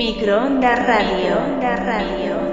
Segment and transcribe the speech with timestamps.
[0.00, 1.36] Microondas Radio.
[1.36, 1.76] Onda Radio.
[1.76, 2.49] Onda Radio.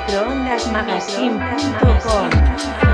[0.00, 2.89] microondasmagazine.com.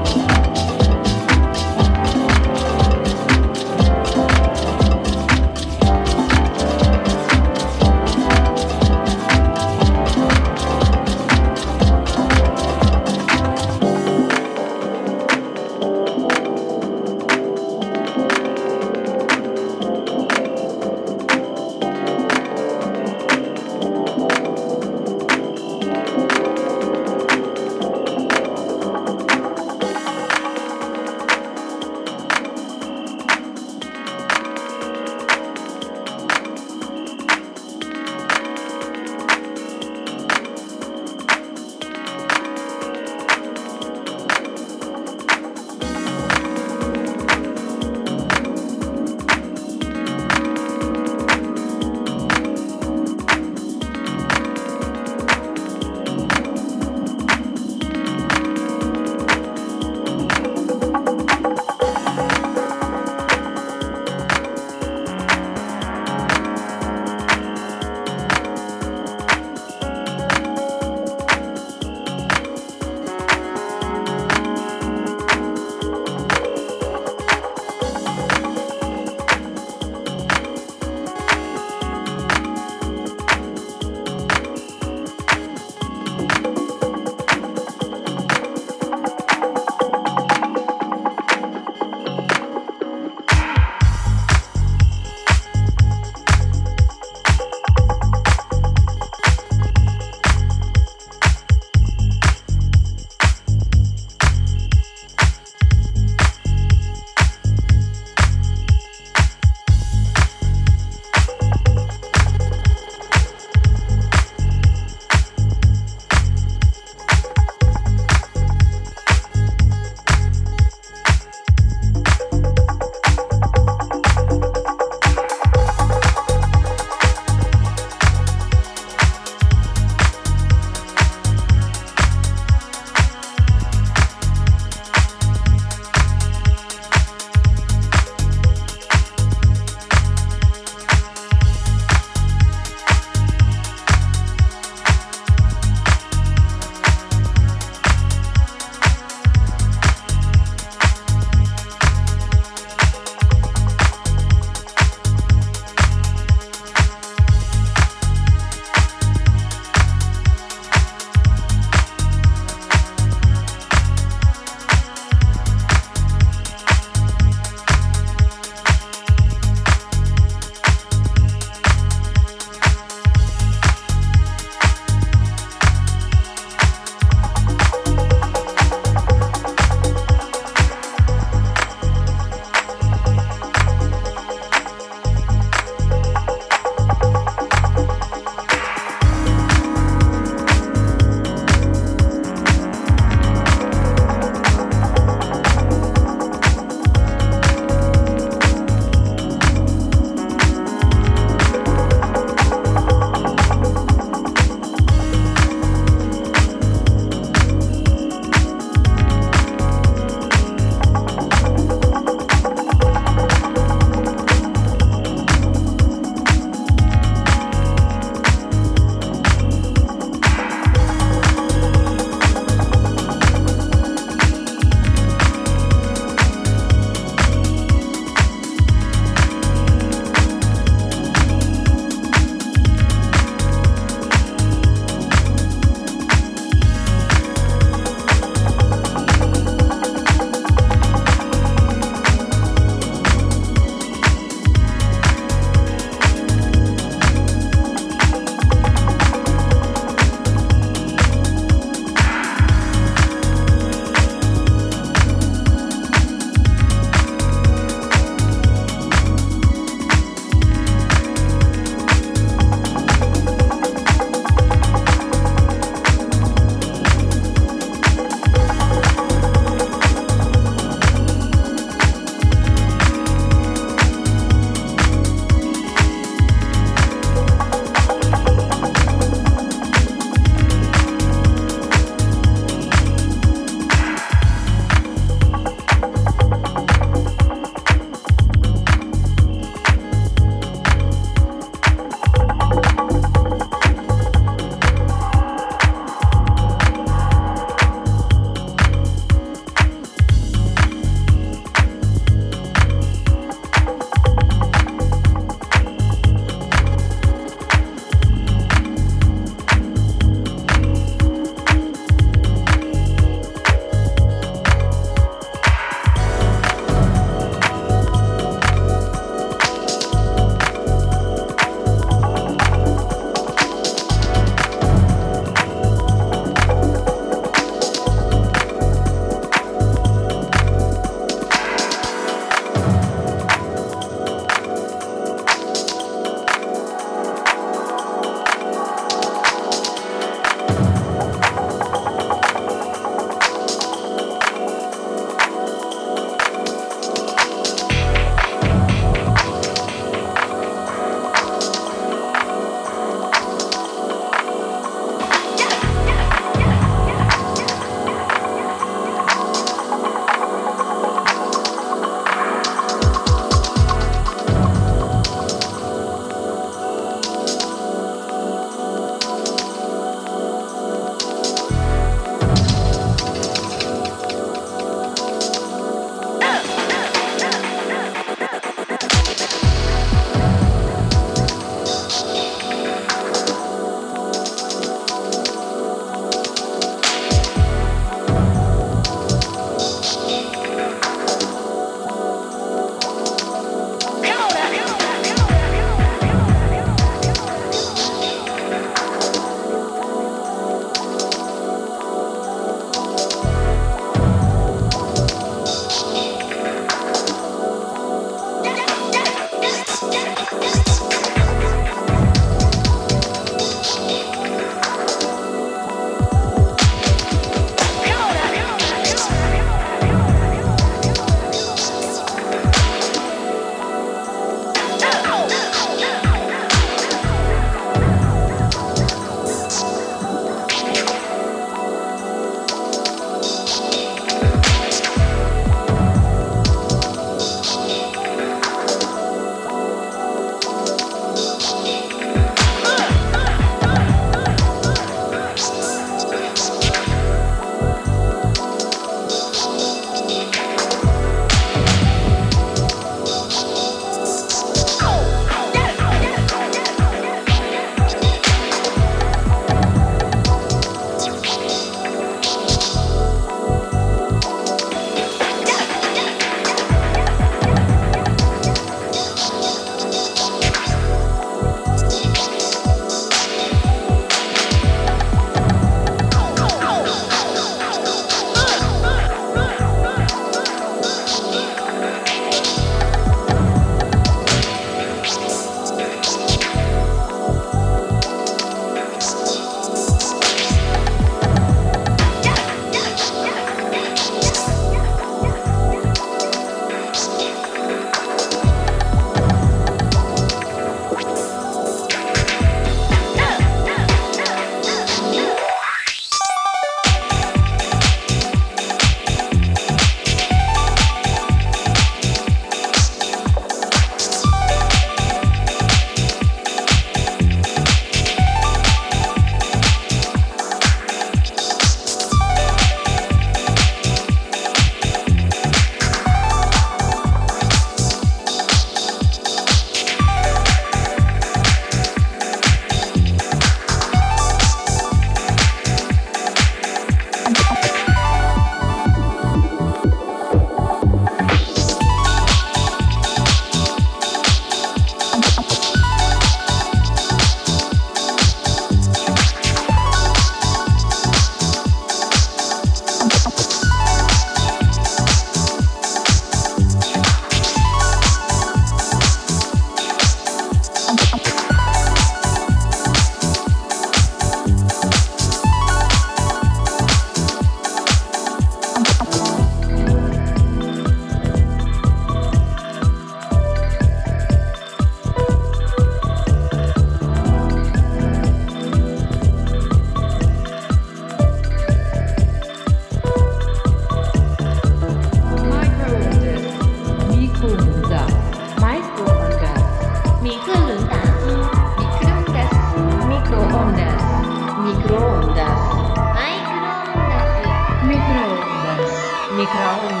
[599.41, 600.00] microondas.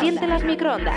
[0.00, 0.96] Siente las microondas.